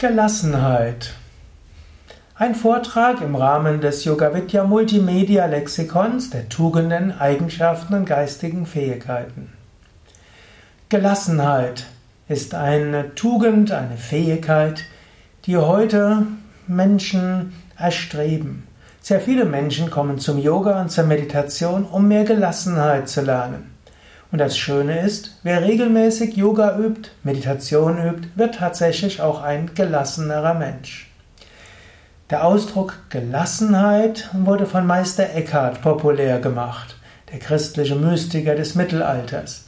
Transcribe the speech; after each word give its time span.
Gelassenheit. 0.00 1.12
Ein 2.34 2.54
Vortrag 2.54 3.20
im 3.20 3.36
Rahmen 3.36 3.82
des 3.82 4.06
Yoga 4.06 4.32
Vidya 4.32 4.64
Multimedia 4.64 5.44
Lexikons 5.44 6.30
der 6.30 6.48
Tugenden, 6.48 7.12
Eigenschaften 7.20 7.92
und 7.92 8.06
geistigen 8.06 8.64
Fähigkeiten. 8.64 9.52
Gelassenheit 10.88 11.84
ist 12.30 12.54
eine 12.54 13.14
Tugend, 13.14 13.72
eine 13.72 13.98
Fähigkeit, 13.98 14.86
die 15.44 15.58
heute 15.58 16.26
Menschen 16.66 17.52
erstreben. 17.76 18.66
Sehr 19.02 19.20
viele 19.20 19.44
Menschen 19.44 19.90
kommen 19.90 20.18
zum 20.18 20.38
Yoga 20.38 20.80
und 20.80 20.90
zur 20.90 21.04
Meditation, 21.04 21.84
um 21.84 22.08
mehr 22.08 22.24
Gelassenheit 22.24 23.10
zu 23.10 23.20
lernen. 23.20 23.79
Und 24.32 24.38
das 24.38 24.56
Schöne 24.56 25.00
ist, 25.00 25.36
wer 25.42 25.62
regelmäßig 25.62 26.36
Yoga 26.36 26.78
übt, 26.78 27.10
Meditation 27.24 27.98
übt, 27.98 28.28
wird 28.36 28.56
tatsächlich 28.56 29.20
auch 29.20 29.42
ein 29.42 29.74
gelassenerer 29.74 30.54
Mensch. 30.54 31.10
Der 32.30 32.44
Ausdruck 32.44 32.94
Gelassenheit 33.08 34.30
wurde 34.32 34.66
von 34.66 34.86
Meister 34.86 35.34
Eckhart 35.34 35.82
populär 35.82 36.38
gemacht, 36.38 36.96
der 37.32 37.40
christliche 37.40 37.96
Mystiker 37.96 38.54
des 38.54 38.76
Mittelalters. 38.76 39.64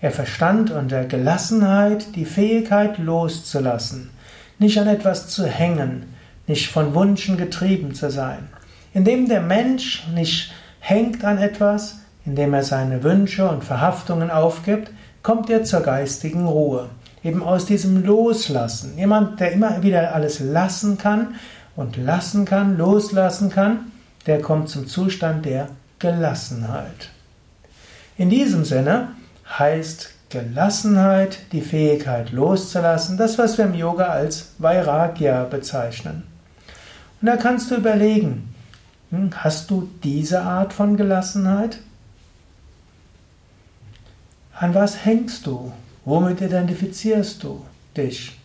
Er 0.00 0.12
verstand 0.12 0.70
unter 0.70 1.04
Gelassenheit 1.04 2.14
die 2.14 2.26
Fähigkeit 2.26 2.98
loszulassen, 2.98 4.10
nicht 4.60 4.78
an 4.78 4.86
etwas 4.86 5.26
zu 5.26 5.46
hängen, 5.46 6.14
nicht 6.46 6.68
von 6.70 6.94
Wünschen 6.94 7.36
getrieben 7.36 7.92
zu 7.92 8.08
sein. 8.08 8.50
Indem 8.94 9.28
der 9.28 9.40
Mensch 9.40 10.06
nicht 10.14 10.52
hängt 10.78 11.24
an 11.24 11.38
etwas, 11.38 11.98
indem 12.26 12.52
er 12.54 12.64
seine 12.64 13.02
Wünsche 13.02 13.48
und 13.48 13.64
Verhaftungen 13.64 14.30
aufgibt, 14.30 14.90
kommt 15.22 15.48
er 15.48 15.64
zur 15.64 15.80
geistigen 15.80 16.46
Ruhe. 16.46 16.90
Eben 17.24 17.42
aus 17.42 17.66
diesem 17.66 18.04
Loslassen. 18.04 18.98
Jemand, 18.98 19.40
der 19.40 19.52
immer 19.52 19.82
wieder 19.82 20.14
alles 20.14 20.40
lassen 20.40 20.98
kann 20.98 21.36
und 21.74 21.96
lassen 21.96 22.44
kann, 22.44 22.76
loslassen 22.76 23.50
kann, 23.50 23.92
der 24.26 24.40
kommt 24.40 24.68
zum 24.68 24.86
Zustand 24.86 25.44
der 25.46 25.68
Gelassenheit. 25.98 27.10
In 28.18 28.30
diesem 28.30 28.64
Sinne 28.64 29.08
heißt 29.58 30.10
Gelassenheit 30.28 31.38
die 31.52 31.60
Fähigkeit 31.60 32.32
loszulassen, 32.32 33.16
das, 33.16 33.38
was 33.38 33.58
wir 33.58 33.64
im 33.64 33.74
Yoga 33.74 34.06
als 34.06 34.50
Vairagya 34.58 35.44
bezeichnen. 35.44 36.24
Und 37.20 37.26
da 37.26 37.36
kannst 37.36 37.70
du 37.70 37.76
überlegen, 37.76 38.52
hm, 39.10 39.30
hast 39.36 39.70
du 39.70 39.88
diese 40.02 40.42
Art 40.42 40.72
von 40.72 40.96
Gelassenheit? 40.96 41.78
An 44.58 44.74
was 44.74 45.04
hängst 45.04 45.46
du? 45.46 45.70
Womit 46.06 46.40
identifizierst 46.40 47.42
du 47.42 47.62
dich? 47.94 48.40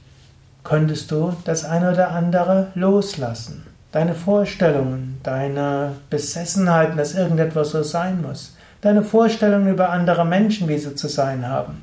Könntest 0.62 1.10
du 1.10 1.34
das 1.46 1.64
eine 1.64 1.94
oder 1.94 2.12
andere 2.12 2.68
loslassen? 2.76 3.66
Deine 3.94 4.14
Vorstellungen, 4.14 5.22
deine 5.24 5.94
Besessenheiten, 6.10 6.98
dass 6.98 7.16
irgendetwas 7.16 7.70
so 7.70 7.82
sein 7.82 8.22
muss, 8.22 8.58
deine 8.82 9.04
Vorstellungen 9.04 9.70
über 9.70 9.90
andere 9.90 10.26
Menschen, 10.26 10.68
wie 10.68 10.78
sie 10.78 10.96
zu 10.96 11.08
sein 11.08 11.48
haben. 11.48 11.82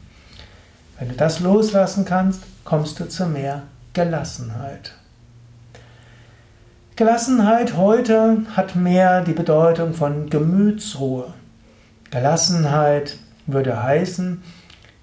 Wenn 0.99 1.09
du 1.09 1.15
das 1.15 1.41
loslassen 1.41 2.05
kannst, 2.05 2.43
kommst 2.65 3.01
du 3.01 3.09
zu 3.09 3.25
mehr 3.25 3.63
Gelassenheit. 3.95 4.93
Gelassenheit 6.97 7.79
heute 7.79 8.43
hat 8.55 8.77
mehr 8.77 9.23
die 9.23 9.33
Bedeutung 9.33 9.95
von 9.95 10.29
Gemütsruhe. 10.29 11.33
Gelassenheit 12.11 13.17
würde 13.49 13.83
heißen, 13.83 14.43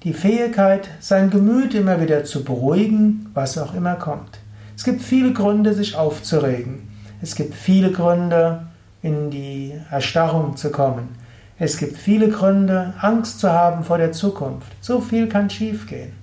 die 0.03 0.13
Fähigkeit, 0.13 0.89
sein 0.99 1.29
Gemüt 1.29 1.73
immer 1.73 1.99
wieder 1.99 2.23
zu 2.23 2.43
beruhigen, 2.43 3.29
was 3.33 3.57
auch 3.57 3.73
immer 3.73 3.95
kommt. 3.95 4.39
Es 4.77 4.83
gibt 4.83 5.01
viele 5.01 5.33
Gründe, 5.33 5.73
sich 5.73 5.95
aufzuregen. 5.95 6.89
Es 7.21 7.35
gibt 7.35 7.55
viele 7.55 7.91
Gründe, 7.91 8.67
in 9.01 9.29
die 9.29 9.73
Erstarrung 9.91 10.57
zu 10.57 10.71
kommen. 10.71 11.15
Es 11.59 11.77
gibt 11.77 11.97
viele 11.97 12.29
Gründe, 12.29 12.93
Angst 12.99 13.39
zu 13.39 13.51
haben 13.51 13.83
vor 13.83 13.97
der 13.97 14.11
Zukunft. 14.11 14.71
So 14.81 14.99
viel 14.99 15.27
kann 15.27 15.49
schiefgehen. 15.49 16.13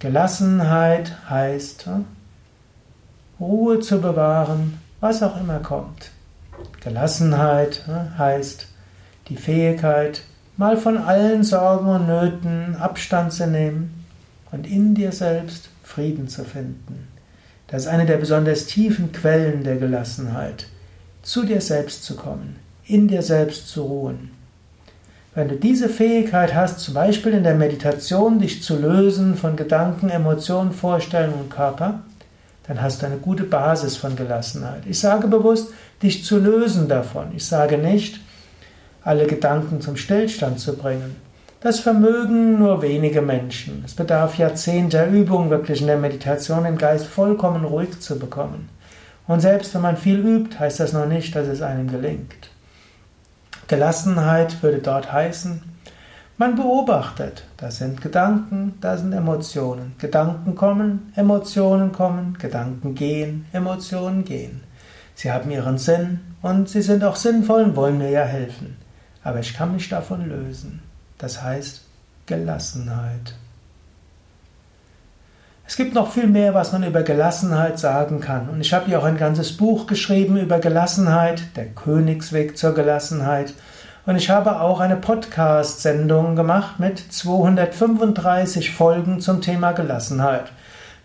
Gelassenheit 0.00 1.12
heißt, 1.30 1.88
Ruhe 3.40 3.80
zu 3.80 4.00
bewahren, 4.00 4.78
was 5.00 5.22
auch 5.22 5.40
immer 5.40 5.60
kommt. 5.60 6.10
Gelassenheit 6.80 7.84
heißt 8.18 8.68
die 9.28 9.36
Fähigkeit, 9.36 10.22
mal 10.56 10.76
von 10.76 10.98
allen 10.98 11.42
Sorgen 11.42 11.88
und 11.88 12.06
Nöten 12.06 12.76
Abstand 12.76 13.32
zu 13.32 13.46
nehmen 13.46 14.04
und 14.52 14.66
in 14.66 14.94
dir 14.94 15.12
selbst 15.12 15.68
Frieden 15.82 16.28
zu 16.28 16.44
finden. 16.44 17.08
Das 17.66 17.82
ist 17.82 17.88
eine 17.88 18.06
der 18.06 18.18
besonders 18.18 18.66
tiefen 18.66 19.12
Quellen 19.12 19.64
der 19.64 19.76
Gelassenheit, 19.76 20.66
zu 21.22 21.44
dir 21.44 21.60
selbst 21.60 22.04
zu 22.04 22.14
kommen, 22.14 22.56
in 22.86 23.08
dir 23.08 23.22
selbst 23.22 23.68
zu 23.68 23.82
ruhen. 23.82 24.30
Wenn 25.34 25.48
du 25.48 25.56
diese 25.56 25.88
Fähigkeit 25.88 26.54
hast, 26.54 26.78
zum 26.78 26.94
Beispiel 26.94 27.32
in 27.32 27.42
der 27.42 27.56
Meditation, 27.56 28.38
dich 28.38 28.62
zu 28.62 28.78
lösen 28.78 29.34
von 29.34 29.56
Gedanken, 29.56 30.08
Emotionen, 30.08 30.72
Vorstellungen 30.72 31.40
und 31.40 31.50
Körper, 31.50 32.02
dann 32.68 32.80
hast 32.80 33.02
du 33.02 33.06
eine 33.06 33.16
gute 33.16 33.42
Basis 33.42 33.96
von 33.96 34.14
Gelassenheit. 34.14 34.82
Ich 34.86 35.00
sage 35.00 35.26
bewusst, 35.26 35.70
dich 36.02 36.24
zu 36.24 36.38
lösen 36.38 36.88
davon. 36.88 37.32
Ich 37.34 37.44
sage 37.46 37.78
nicht, 37.78 38.20
alle 39.04 39.26
Gedanken 39.26 39.80
zum 39.82 39.96
Stillstand 39.96 40.58
zu 40.58 40.76
bringen. 40.76 41.16
Das 41.60 41.80
vermögen 41.80 42.58
nur 42.58 42.82
wenige 42.82 43.22
Menschen. 43.22 43.82
Es 43.86 43.94
bedarf 43.94 44.36
Jahrzehnte 44.36 45.04
Übung, 45.04 45.50
wirklich 45.50 45.80
in 45.80 45.86
der 45.86 45.98
Meditation 45.98 46.64
den 46.64 46.78
Geist 46.78 47.06
vollkommen 47.06 47.64
ruhig 47.64 48.00
zu 48.00 48.18
bekommen. 48.18 48.68
Und 49.26 49.40
selbst 49.40 49.74
wenn 49.74 49.82
man 49.82 49.96
viel 49.96 50.18
übt, 50.18 50.58
heißt 50.58 50.80
das 50.80 50.92
noch 50.92 51.06
nicht, 51.06 51.34
dass 51.34 51.46
es 51.46 51.62
einem 51.62 51.90
gelingt. 51.90 52.50
Gelassenheit 53.68 54.62
würde 54.62 54.78
dort 54.78 55.10
heißen, 55.12 55.62
man 56.36 56.56
beobachtet, 56.56 57.44
da 57.56 57.70
sind 57.70 58.02
Gedanken, 58.02 58.74
da 58.80 58.96
sind 58.96 59.12
Emotionen. 59.12 59.94
Gedanken 59.98 60.54
kommen, 60.56 61.12
Emotionen 61.14 61.92
kommen, 61.92 62.36
Gedanken 62.38 62.94
gehen, 62.94 63.46
Emotionen 63.52 64.24
gehen. 64.24 64.62
Sie 65.14 65.30
haben 65.30 65.50
ihren 65.50 65.78
Sinn 65.78 66.20
und 66.42 66.68
sie 66.68 66.82
sind 66.82 67.04
auch 67.04 67.16
sinnvoll 67.16 67.62
und 67.62 67.76
wollen 67.76 67.98
mir 67.98 68.10
ja 68.10 68.24
helfen 68.24 68.83
aber 69.24 69.40
ich 69.40 69.54
kann 69.54 69.72
mich 69.72 69.88
davon 69.88 70.28
lösen. 70.28 70.82
Das 71.18 71.42
heißt 71.42 71.82
Gelassenheit. 72.26 73.34
Es 75.66 75.76
gibt 75.76 75.94
noch 75.94 76.12
viel 76.12 76.26
mehr, 76.26 76.52
was 76.52 76.72
man 76.72 76.84
über 76.84 77.02
Gelassenheit 77.02 77.78
sagen 77.78 78.20
kann. 78.20 78.50
Und 78.50 78.60
ich 78.60 78.74
habe 78.74 78.86
hier 78.86 78.98
auch 78.98 79.04
ein 79.04 79.16
ganzes 79.16 79.56
Buch 79.56 79.86
geschrieben 79.86 80.36
über 80.36 80.58
Gelassenheit, 80.58 81.56
der 81.56 81.66
Königsweg 81.66 82.58
zur 82.58 82.74
Gelassenheit. 82.74 83.54
Und 84.04 84.16
ich 84.16 84.28
habe 84.28 84.60
auch 84.60 84.80
eine 84.80 84.96
Podcast-Sendung 84.96 86.36
gemacht 86.36 86.78
mit 86.78 86.98
235 86.98 88.74
Folgen 88.74 89.20
zum 89.20 89.40
Thema 89.40 89.72
Gelassenheit. 89.72 90.52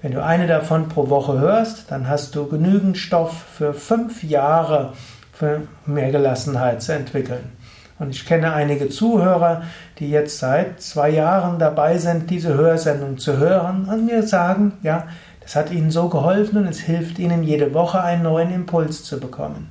Wenn 0.02 0.12
du 0.12 0.22
eine 0.22 0.48
davon 0.48 0.90
pro 0.90 1.10
Woche 1.10 1.40
hörst, 1.40 1.90
dann 1.90 2.10
hast 2.10 2.36
du 2.36 2.48
genügend 2.48 2.98
Stoff 2.98 3.46
für 3.58 3.74
fünf 3.74 4.24
Jahre 4.24 4.92
für 5.32 5.62
mehr 5.86 6.12
Gelassenheit 6.12 6.82
zu 6.82 6.94
entwickeln. 6.94 7.59
Und 8.00 8.10
ich 8.12 8.26
kenne 8.26 8.54
einige 8.54 8.88
Zuhörer, 8.90 9.64
die 10.00 10.10
jetzt 10.10 10.40
seit 10.40 10.82
zwei 10.82 11.10
Jahren 11.10 11.60
dabei 11.60 11.98
sind, 11.98 12.30
diese 12.30 12.54
Hörsendung 12.54 13.18
zu 13.18 13.38
hören 13.38 13.86
und 13.86 14.06
mir 14.06 14.24
sagen, 14.24 14.74
ja, 14.82 15.08
das 15.42 15.56
hat 15.56 15.72
ihnen 15.72 15.92
so 15.92 16.10
geholfen 16.10 16.58
und 16.60 16.68
es 16.68 16.80
hilft 16.80 17.20
ihnen 17.20 17.44
jede 17.44 17.74
Woche 17.74 18.02
einen 18.02 18.24
neuen 18.24 18.54
Impuls 18.54 19.04
zu 19.04 19.20
bekommen. 19.20 19.70